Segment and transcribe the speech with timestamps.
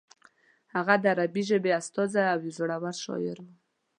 [0.73, 3.47] هغه د عربي ژبې استازی او یو زوړور شاعر و.